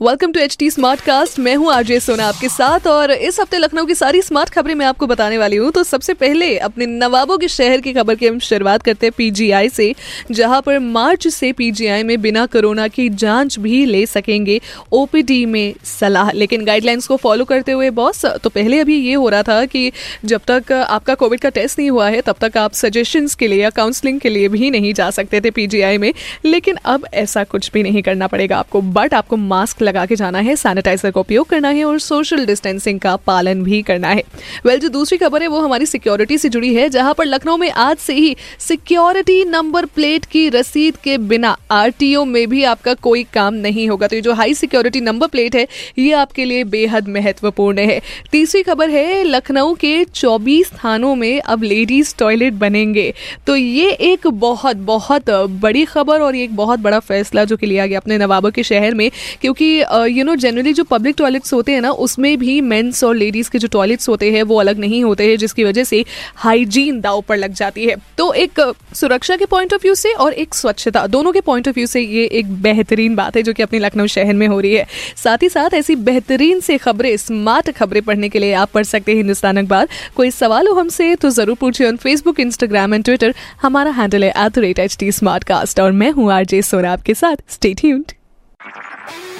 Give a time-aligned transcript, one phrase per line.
[0.00, 3.58] welcome to H T smart cast मैं हूँ RJ सोना आपके साथ और इस हफ़्ते
[3.58, 7.36] लखनऊ की सारी स्मार्ट खबरें मैं आपको बताने वाली हूँ। तो सबसे पहले अपने नवाबों
[7.38, 9.94] के शहर की खबर की हम शुरुआत करते हैं पीजीआई से,
[10.30, 14.60] जहाँ पर मार्च से पीजीआई में बिना कोरोना की जाँच भी ले सकेंगे
[14.92, 19.28] ओपीडी में सलाह। लेकिन गाइडलाइंस को फॉलो करते हुए बॉस तो पहले अभी ये हो
[19.28, 19.92] रहा था कि
[20.24, 23.62] जब तक आपका कोविड का टेस्ट नहीं हुआ है, तब तक आप सजेशंस के लिए
[23.62, 26.12] या काउंसलिंग के लिए भी नहीं जा सकते थे पीजीआई में।
[26.44, 30.38] लेकिन अब ऐसा कुछ भी नहीं करना पड़ेगा आपको। बट आपको मास्क लगा के जाना
[30.38, 34.22] है सैनिटाइजर का उपयोग करना है और सोशल डिस्टेंसिंग का पालन भी करना है।
[34.66, 37.56] वेल well, जो दूसरी खबर है वो हमारी सिक्योरिटी से जुड़ी है जहाँ पर लखनऊ
[37.56, 42.94] में आज से ही सिक्योरिटी नंबर प्लेट की रसीद के बिना आरटीओ में भी आपका
[42.94, 45.66] कोई काम नहीं होगा। तो ये जो हाई सिक्योरिटी नंबर प्लेट है
[45.98, 48.00] ये आपके लिए बेहद महत्वपूर्ण है।
[48.32, 53.12] तीसरी खबर है लखनऊ के 24 थानों में अब लेडीज़ टॉयलेट बनेंगे।
[53.46, 57.66] तो ये एक बहुत बहुत बड़ी खबर और ये एक बहुत बड़ा फैसला जो कि
[57.66, 61.72] लिया गया अपने नवाबों के शहर में क्योंकि यू नो जनरली जो पब्लिक टॉयलेट्स होते
[61.72, 65.02] हैं ना, उसमें भी मेंस और लेडीज़ के जो टॉयलेट्स होते हैं, वो अलग नहीं
[65.04, 66.04] होते हैं, जिसकी वजह से
[66.36, 68.60] हाइजीन दाव पर लग जाती है। तो एक
[68.94, 72.00] सुरक्षा के पॉइंट ऑफ़ व्यू से और एक स्वच्छता, दोनों के पॉइंट ऑफ़ व्यू से
[72.00, 74.86] ये एक बेहतरीन बात है जो कि अपने लखनऊ शहर में हो रही है।
[75.16, 79.12] साथ ही साथ ऐसी बेहतरीन से खबरें स्मार्ट खबरें पढ़ने के लिए आप पढ़ सकते
[79.12, 83.34] हैं हिंदुस्तान अखबार। कोई सवाल हो हमसे तो ज़रूर पूछिए on Facebook Instagram and Twitter
[83.62, 88.12] हमारा हैंडल है एट और मैं हूँ आरजे सोना आपके साथ। Stay tuned